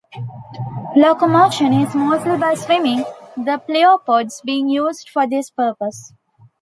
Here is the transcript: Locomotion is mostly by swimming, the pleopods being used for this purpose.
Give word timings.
Locomotion 0.95 1.73
is 1.73 1.93
mostly 1.93 2.35
by 2.35 2.55
swimming, 2.55 3.03
the 3.37 3.61
pleopods 3.69 4.41
being 4.43 4.67
used 4.67 5.07
for 5.07 5.27
this 5.27 5.51
purpose. 5.51 6.11